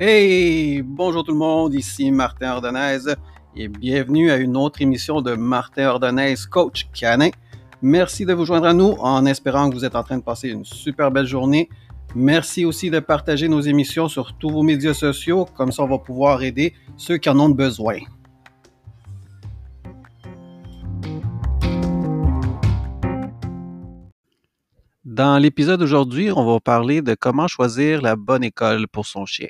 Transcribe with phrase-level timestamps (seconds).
[0.00, 2.98] Hey, bonjour tout le monde, ici Martin Ordonez
[3.56, 7.30] et bienvenue à une autre émission de Martin Ordonez, coach canin.
[7.82, 10.50] Merci de vous joindre à nous en espérant que vous êtes en train de passer
[10.50, 11.68] une super belle journée.
[12.14, 15.98] Merci aussi de partager nos émissions sur tous vos médias sociaux, comme ça on va
[15.98, 17.98] pouvoir aider ceux qui en ont besoin.
[25.04, 29.48] Dans l'épisode d'aujourd'hui, on va parler de comment choisir la bonne école pour son chien.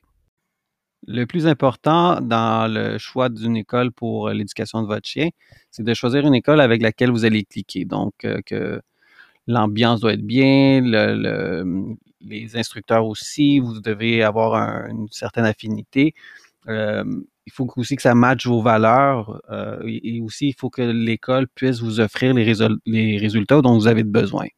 [1.11, 5.31] Le plus important dans le choix d'une école pour l'éducation de votre chien,
[5.71, 7.87] c'est de choisir une école avec laquelle vous allez cliquer.
[7.87, 8.83] Donc, euh, que
[9.47, 10.83] l'ambiance doit être bien,
[12.21, 14.55] les instructeurs aussi, vous devez avoir
[14.91, 16.13] une certaine affinité.
[16.69, 17.05] Euh,
[17.47, 21.49] il faut aussi que ça matche vos valeurs euh, et, aussi il faut que l'école
[21.49, 24.49] puisse vous offrir les résultats dont vous avez besoin.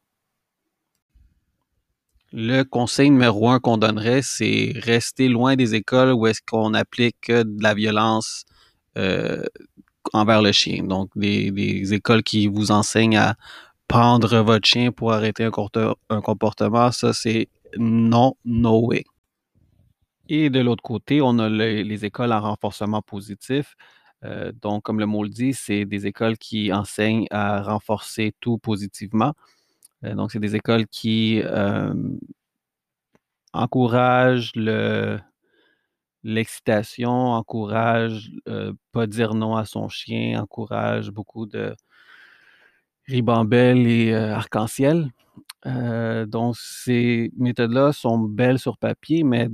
[2.33, 7.29] Le conseil numéro un qu'on donnerait, c'est rester loin des écoles où est-ce qu'on applique
[7.29, 8.45] de la violence
[8.97, 9.43] euh,
[10.13, 10.85] envers le chien.
[10.85, 13.35] Donc, des, écoles qui vous enseignent à
[13.89, 19.05] prendre votre chien pour arrêter un, comportement, ça c'est non, no way.
[20.29, 23.75] Et de l'autre côté, on a les écoles en renforcement positif.
[24.25, 28.59] Euh, donc, comme le mot le dit, c'est des écoles qui enseignent à renforcer tout
[28.59, 29.35] positivement.
[30.05, 31.93] Euh, donc, c'est des écoles qui euh,
[33.53, 34.53] encouragent
[36.23, 41.75] l'excitation, encouragent euh, pas dire non à son chien, encouragent beaucoup de
[43.09, 45.11] ribambelles et arc-en-ciel.
[46.29, 49.49] donc, ces méthodes-là sont belles sur papier, mais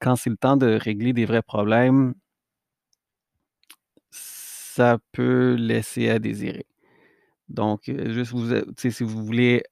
[0.00, 2.14] quand c'est le temps de régler des vrais problèmes,
[4.10, 6.66] ça peut laisser à désirer.
[7.50, 9.62] Donc, juste vous, si vous voulez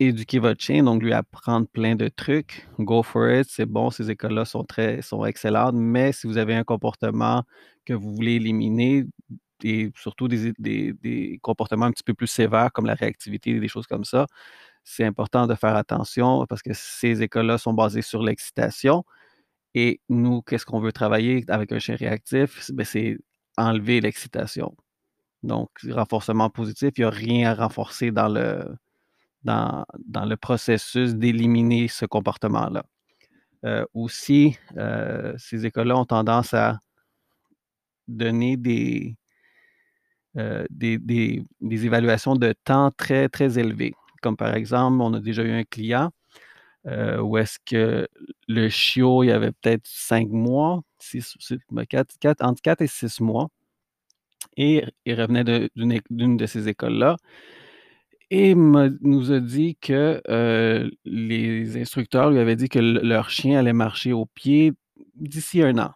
[0.00, 4.10] éduquer votre chien, donc lui apprendre plein de trucs, go for it, c'est bon, ces
[4.10, 7.44] écoles-là sont très, sont excellentes, mais si vous avez un comportement
[7.84, 9.04] que vous voulez éliminer,
[9.64, 13.86] et surtout des, des, comportements un petit peu plus sévères comme la réactivité, des choses
[13.86, 14.26] comme ça,
[14.84, 19.04] c'est important de faire attention parce que ces écoles-là sont basées sur l'excitation.
[19.74, 22.70] Et nous, qu'est-ce qu'on veut travailler avec un chien réactif?
[22.72, 23.18] Ben, c'est
[23.56, 24.76] enlever l'excitation.
[25.42, 28.64] Donc, renforcement positif, il n'y a rien à renforcer dans le,
[29.44, 29.84] dans,
[30.24, 32.84] le processus d'éliminer ce comportement-là.
[33.64, 36.78] Euh, aussi, euh, ces écoles-là ont tendance à
[38.08, 39.16] donner des,
[40.36, 41.44] euh, des, des,
[41.86, 43.94] évaluations de temps très, très élevées.
[44.20, 46.10] Comme par exemple, on a déjà eu un client
[47.20, 48.08] où est-ce que
[48.48, 51.36] le chiot, il y avait peut-être cinq mois, six,
[52.40, 53.50] entre quatre et six mois,
[54.56, 55.68] et il revenait
[56.10, 57.16] d'une de ces écoles-là
[58.32, 63.74] et nous a dit que euh, les instructeurs lui avaient dit que leur chien allait
[63.74, 64.72] marcher au pied
[65.14, 65.92] d'ici un an.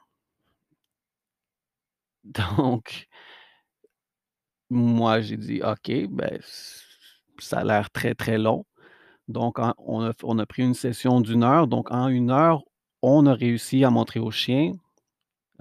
[2.58, 3.08] Donc,
[4.68, 6.38] moi, j'ai dit, OK, ben,
[7.38, 8.66] ça a l'air très, très long.
[9.28, 10.02] Donc, on,
[10.38, 11.66] a, pris une session d'une heure.
[11.66, 12.62] Donc, en une heure,
[13.00, 14.72] on a réussi à montrer au chien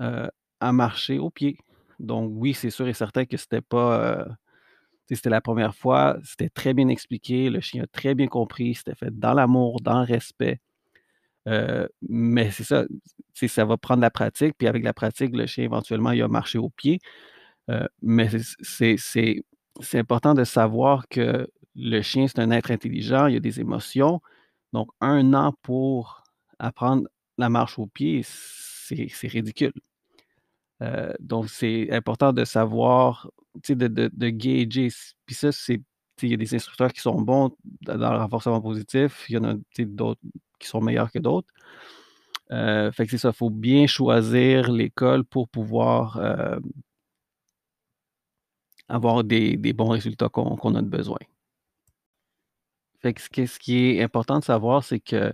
[0.01, 0.27] euh,
[0.59, 1.57] à marcher au pied.
[1.99, 4.25] Donc, oui, c'est sûr et certain que ce n'était pas euh,
[5.13, 8.95] c'était la première fois, c'était très bien expliqué, le chien a très bien compris, c'était
[8.95, 10.59] fait dans l'amour, dans le respect.
[11.47, 12.85] Euh, mais c'est ça,
[13.35, 16.57] ça va prendre la pratique, puis avec la pratique, le chien éventuellement, il a marché
[16.57, 16.99] au pied.
[17.69, 18.29] Euh, mais
[18.61, 24.21] c'est important de savoir que le chien, c'est un être intelligent, il a des émotions.
[24.73, 26.23] Donc, un an pour
[26.59, 27.07] apprendre
[27.37, 29.73] la marche au pied, c'est ridicule.
[30.81, 33.29] Euh, donc, c'est important de savoir,
[33.67, 34.89] de, de, de gager.
[35.25, 35.81] Puis ça, c'est,
[36.21, 39.43] il y a des instructeurs qui sont bons dans le renforcement positif, il y en
[39.43, 40.21] a d'autres
[40.59, 41.47] qui sont meilleurs que d'autres.
[42.51, 46.59] Euh, fait que c'est ça, il faut bien choisir l'école pour pouvoir euh,
[48.87, 51.17] avoir des, bons résultats qu'on a besoin.
[53.01, 55.33] Fait que ce qui est important de savoir, c'est que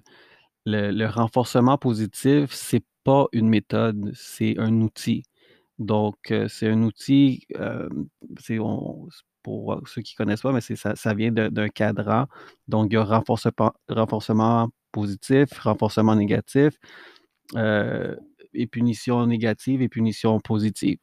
[0.65, 5.23] le, le renforcement positif, c'est pas une méthode, c'est un outil.
[5.81, 7.47] Donc, c'est un outil,
[9.43, 12.27] pour ceux qui ne connaissent pas, mais ça, vient d'un cadran.
[12.67, 16.73] Donc, il y a renforcement, renforcement positif, renforcement négatif,
[17.55, 20.99] et punition négative et punition positive.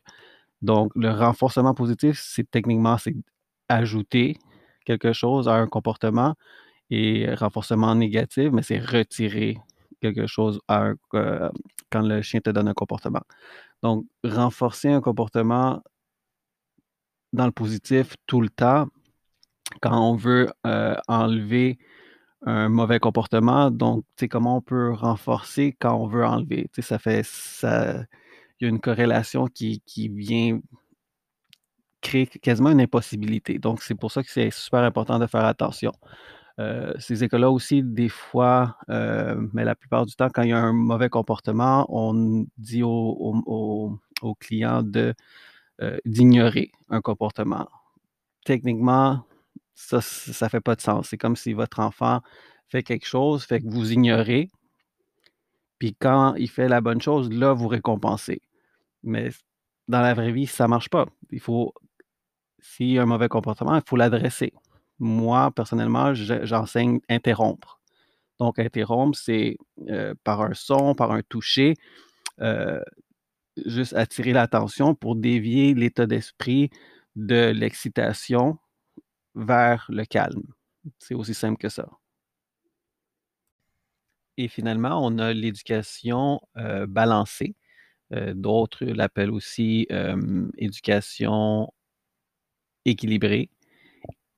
[0.62, 3.16] Donc, le renforcement positif, c'est techniquement, c'est
[3.68, 4.36] ajouter
[4.84, 6.34] quelque chose à un comportement
[6.90, 9.58] et renforcement négatif, mais c'est retirer
[10.00, 13.22] quelque chose quand le chien te donne un comportement.
[13.82, 15.82] Donc, renforcer un comportement
[17.32, 18.88] dans le positif tout le temps,
[19.82, 21.78] quand on veut euh, enlever
[22.42, 23.70] un mauvais comportement.
[23.70, 26.68] Donc, tu comment on peut renforcer quand on veut enlever?
[26.72, 27.22] Tu sais, ça fait
[28.60, 30.60] il y a une corrélation qui qui vient
[32.00, 33.58] créer quasiment une impossibilité.
[33.58, 35.92] Donc, c'est pour ça que c'est super important de faire attention.
[36.58, 40.52] Heu, ces écoles-là aussi, des fois, heu, mais la plupart du temps, quand il y
[40.52, 44.82] a un mauvais comportement, on dit aux aux clients
[45.82, 47.68] heu, d'ignorer un comportement.
[48.46, 49.24] Techniquement,
[49.74, 51.08] ça ça fait pas de sens.
[51.10, 52.22] C'est comme si votre enfant
[52.68, 54.50] fait quelque chose, fait que vous ignorez
[55.78, 58.40] puis quand il fait la bonne chose, là, vous récompensez.
[59.04, 59.30] Mais
[59.88, 61.06] dans la vraie vie, ça marche pas.
[61.30, 61.74] Il faut
[62.60, 64.52] s'il y a un mauvais comportement, il faut l'adresser.
[65.00, 67.80] Moi, personnellement, je j'enseigne interrompre.
[68.40, 69.58] Donc interrompre, c'est,
[69.90, 71.74] heu, par un son, par un toucher,
[72.42, 72.82] heu,
[73.66, 76.70] juste attirer l'attention pour dévier l'état d'esprit
[77.16, 78.58] de l'excitation
[79.36, 80.44] vers le calme.
[80.98, 81.88] C'est aussi simple que ça.
[84.38, 87.54] Et finalement, on a l'éducation, heu, balancée.
[88.34, 89.86] D'autres l'appellent aussi,
[90.58, 91.72] éducation
[92.84, 93.50] équilibrée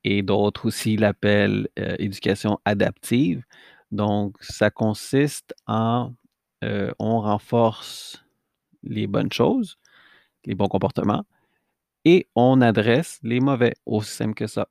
[0.05, 3.44] et d'autres aussi l'appellent, heu, éducation adaptive.
[3.93, 6.14] Donc ça consiste en,
[6.64, 8.25] heu, on renforce
[8.85, 9.79] les bonnes choses,
[10.47, 11.25] les bons comportements
[12.05, 14.67] et on adresse les mauvais, aussi simple que ça.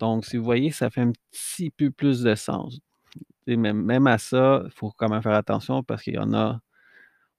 [0.00, 2.80] Donc si vous voyez, ça fait un petit peu plus de sens.
[3.46, 6.34] Et même même à ça, il faut quand même faire attention parce qu'il y en
[6.34, 6.60] a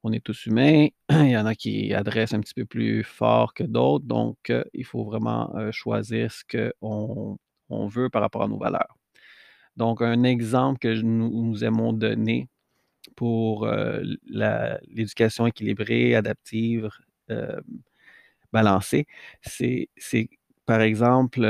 [0.04, 3.54] on est tous humains, il y en a qui adressent un petit peu plus fort
[3.54, 7.38] que d'autres, donc heu, il faut vraiment, heu, choisir ce qu'on
[7.70, 8.96] on veut par rapport à nos valeurs.
[9.76, 12.48] Donc un exemple que nous aimons donner
[13.16, 13.66] pour,
[14.28, 16.90] la l'éducation équilibrée, adaptive,
[18.52, 19.06] balancée,
[19.42, 19.88] c'est
[20.66, 21.44] par exemple,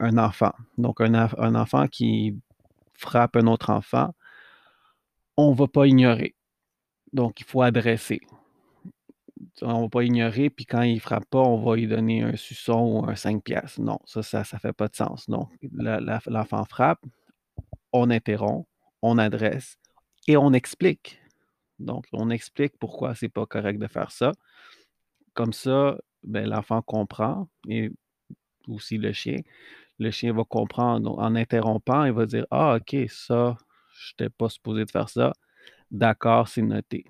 [0.00, 0.52] un enfant.
[0.78, 2.36] Donc un un enfant qui
[2.94, 4.12] frappe un autre enfant
[5.40, 6.34] on va pas ignorer.
[7.12, 8.20] Donc il faut adresser.
[9.62, 12.80] On va pas ignorer, puis quand il frappe pas, on va lui donner un suçon
[12.80, 13.80] ou un 5 piastres.
[13.80, 15.28] Non, ça ça ça fait pas de sens.
[15.28, 17.04] Donc l'enfant frappe,
[17.92, 18.68] on interrompt,
[19.02, 19.78] on adresse
[20.26, 21.20] et on explique.
[21.78, 24.32] Donc on explique pourquoi c'est pas correct de faire ça.
[25.34, 27.90] Comme ça, ben, l'enfant comprend et
[28.68, 29.38] aussi le chien.
[29.98, 31.18] Le chien va comprendre.
[31.18, 33.56] En interrompant, il va dire: «Ah OK, ça,
[33.92, 35.32] j'étais pas supposé de faire ça.
[35.90, 37.04] D'accord, c'est noté».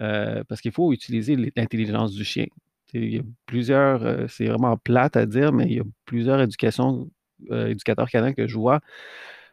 [0.00, 2.46] Heu, parce qu'il faut utiliser l'intelligence du chien.
[2.94, 6.40] Il y a plusieurs, heu, c'est vraiment plate à dire, mais il y a plusieurs
[6.40, 7.10] éducations,
[7.50, 8.80] heu, éducateurs canins que je vois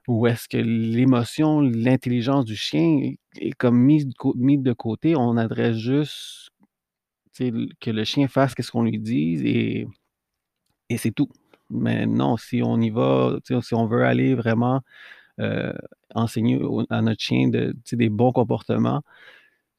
[0.07, 5.15] où est-ce que l'émotion, l'intelligence du chien est comme mise de côté.
[5.17, 6.51] On adresse juste,
[7.81, 9.87] que le chien fasse qu'est-ce qu'on lui dise et
[10.89, 11.29] et c'est tout.
[11.69, 14.81] Mais non, si on y va, si on veut aller vraiment,
[16.15, 19.01] enseigner au à notre chien de des bons comportements,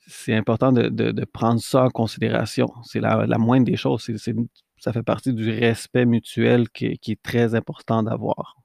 [0.09, 2.69] c'est important de de prendre ça en considération.
[2.85, 4.03] C'est la la moindre des choses.
[4.05, 4.35] C'est
[4.79, 8.57] ça fait partie du respect mutuel qui est très important d'avoir.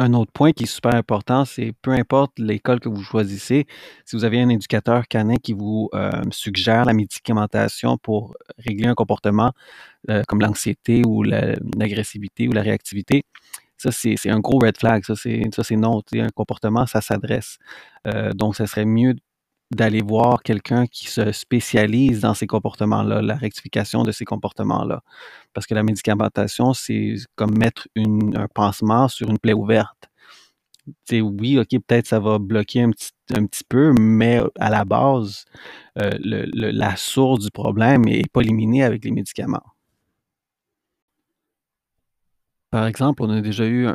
[0.00, 3.66] Un autre point qui est super important, c'est peu importe l'école que vous choisissez,
[4.04, 8.94] si vous avez un éducateur canin qui vous, hem, suggère la médicamentation pour régler un
[8.94, 9.52] comportement,
[10.10, 13.24] heu, comme l'anxiété ou la l'agressivité ou la réactivité,
[13.78, 17.58] ça c'est un gros red flag, ça c'est non, un comportement, ça s'adresse.
[18.06, 19.14] Heu, donc ça serait mieux
[19.70, 25.02] d'aller voir quelqu'un qui se spécialise dans ces comportements-là, la rectification de ces comportements-là.
[25.54, 30.08] Parce que la médicamentation, c'est comme mettre un pansement sur une plaie ouverte.
[31.12, 35.44] Oui, OK, peut-être ça va bloquer un petit un petit peu, mais à la base,
[35.96, 39.64] le la source du problème est pas éliminée avec les médicaments.
[42.72, 43.86] Par exemple, on a déjà eu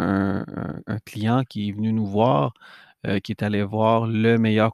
[0.87, 2.53] un client qui est venu nous voir,
[3.07, 4.73] heu, qui est allé voir le meilleur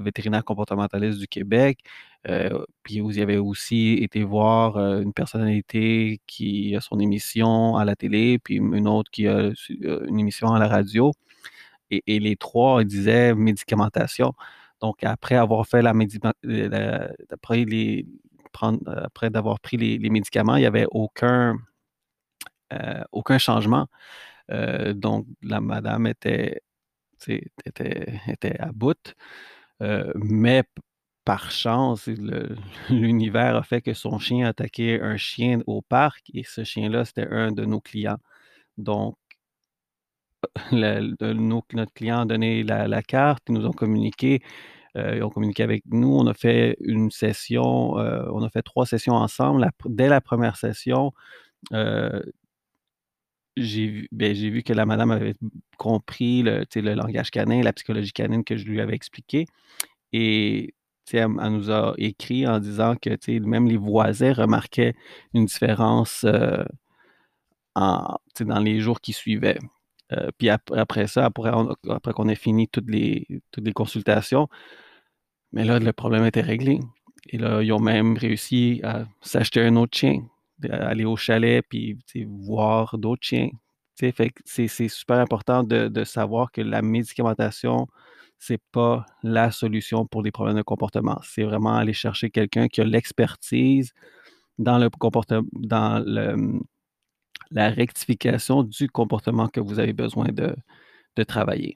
[0.00, 1.78] vétérinaire comportementaliste du Québec,
[2.28, 7.84] heu, puis il avait aussi été voir, heu, une personnalité qui a son émission à
[7.84, 9.54] la télé, puis une autre qui a heu,
[10.08, 11.12] une émission à la radio
[11.90, 14.32] et les 3 disaient médicamentation.
[14.82, 15.92] Donc après avoir fait la
[16.42, 17.10] la
[19.04, 21.56] après d'avoir pris les médicaments, il y avait aucun
[23.12, 23.88] aucun changement.
[24.52, 26.62] Heu, donc la madame était,
[27.66, 29.14] était était à bout,
[29.82, 30.64] heu, mais
[31.26, 32.08] par chance,
[32.90, 37.04] l'univers a fait que son chien a attaqué un chien au parc et ce chien-là,
[37.06, 38.18] c'était un de nos clients.
[38.78, 39.16] Donc
[40.72, 44.42] notre client a donné la carte, ils nous ont communiqué,
[44.96, 46.08] ils ont communiqué avec nous.
[46.16, 49.68] On a fait une session, on a fait 3 sessions ensemble.
[49.86, 51.12] Dès la 1re session,
[53.56, 55.34] j'ai vu ben, vu que la madame avait
[55.78, 59.46] compris le le langage canin, la psychologie canine que je lui avais expliqué
[60.12, 60.74] et
[61.12, 64.94] elle, elle nous a écrit en disant que même les voisins remarquaient
[65.34, 66.64] une différence euh,
[67.74, 69.58] dans les jours qui suivaient.
[70.12, 71.50] Euh, puis après, ça, après,
[71.88, 74.48] après qu'on ait fini toutes les, toutes les consultations,
[75.52, 76.80] mais là, le problème était réglé.
[77.30, 80.22] Et là, ils ont même réussi à s'acheter un autre chien,
[80.70, 83.50] aller au chalet, puis voir d'autres chiens.
[83.94, 87.86] C'est super important de, de, savoir que la médicamentation,
[88.38, 91.20] c'est pas la solution pour les problèmes de comportement.
[91.22, 93.92] C'est vraiment aller chercher quelqu'un qui a l'expertise
[94.58, 96.60] dans le comportement, dans le,
[97.50, 100.56] la rectification du comportement que vous avez besoin de,
[101.16, 101.74] de travailler.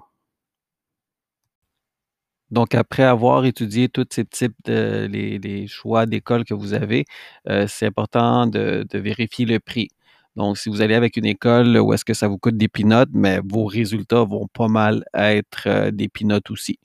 [2.51, 7.05] Donc, après avoir étudié tous ces types de les, choix d'école que vous avez,
[7.49, 9.89] euh, c'est important de, vérifier le prix.
[10.37, 13.11] Donc, si vous allez avec une école où est-ce que ça vous coûte des pinottes,
[13.13, 16.79] mais vos résultats vont pas mal être euh, des pinottes aussi.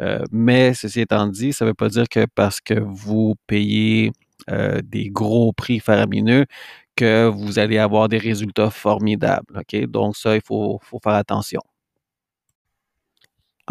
[0.00, 4.12] Euh, mais ceci étant dit, ça ne veut pas dire que parce que vous payez
[4.84, 6.46] des gros prix faramineux
[6.96, 9.62] que vous allez avoir des résultats formidables.
[9.88, 11.60] Donc, ça, il faut faire attention.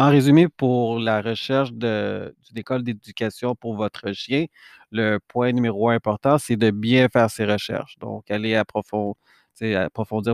[0.00, 4.46] En résumé, pour la recherche d'une école d'éducation pour votre chien,
[4.90, 7.98] le point numéro un important, c'est de bien faire ses recherches.
[7.98, 9.14] Donc, allez approfondir,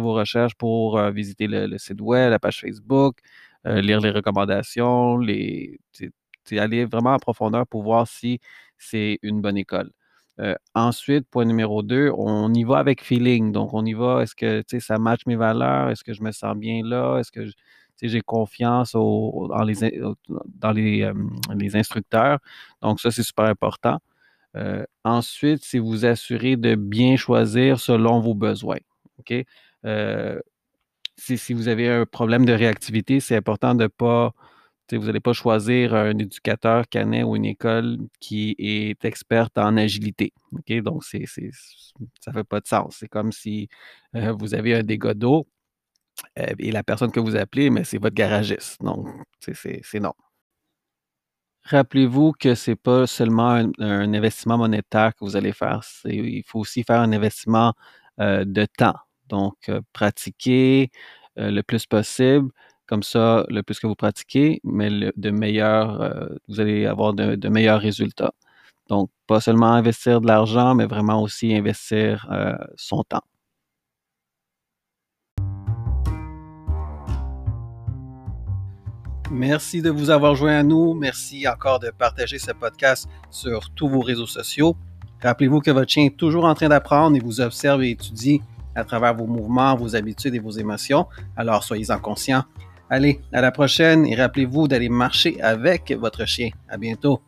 [0.00, 3.18] vos recherches pour euh, visiter le, site web, la page Facebook,
[3.66, 5.80] euh, lire les recommandations, les,
[6.52, 8.38] aller vraiment en profondeur pour voir si
[8.78, 9.90] c'est une bonne école.
[10.38, 13.50] Euh, ensuite, point numéro deux, on y va avec feeling.
[13.50, 15.90] Donc, on y va, est-ce que ça match mes valeurs?
[15.90, 17.18] Est-ce que je me sens bien là?
[17.18, 17.46] Est-ce que
[18.02, 22.38] j'ai confiance dans, euh, les, instructeurs.
[22.82, 23.98] Donc, ça, c'est super important.
[24.56, 28.78] Euh, ensuite, c'est vous assurer de bien choisir selon vos besoins.
[29.84, 30.40] Euh,
[31.16, 34.32] si, vous avez un problème de réactivité, c'est important de ne pas.
[34.92, 40.32] Vous n'allez pas choisir un éducateur canet ou une école qui est experte en agilité.
[40.52, 42.98] Donc, ça ne fait pas de sens.
[43.00, 43.68] C'est comme si
[44.12, 45.48] vous avez un dégât d'eau
[46.38, 48.82] euh, et la personne que vous appelez, mais c'est votre garagiste.
[48.82, 49.08] Donc,
[49.40, 50.12] c'est non.
[51.64, 55.80] Rappelez-vous que ce n'est pas seulement un, investissement monétaire que vous allez faire.
[56.04, 57.74] Il faut aussi faire un investissement
[58.20, 58.94] euh, de temps.
[59.28, 60.90] Donc, euh, pratiquer
[61.36, 62.50] le plus possible.
[62.86, 67.80] Comme ça, le plus que vous pratiquez, mais de meilleurs, vous allez avoir de, meilleurs
[67.80, 68.32] résultats.
[68.88, 72.26] Donc, pas seulement investir de l'argent, mais vraiment aussi investir
[72.76, 73.24] son temps.
[79.30, 80.94] Merci de vous avoir joint à nous.
[80.94, 84.76] Merci encore de partager ce podcast sur tous vos réseaux sociaux.
[85.20, 88.40] Rappelez-vous que votre chien est toujours en train d'apprendre et vous observe et étudie
[88.76, 91.06] à travers vos mouvements, vos habitudes et vos émotions.
[91.36, 92.44] Alors soyez-en conscients.
[92.88, 96.50] Allez, à la prochaine et rappelez-vous d'aller marcher avec votre chien.
[96.68, 97.20] À bientôt.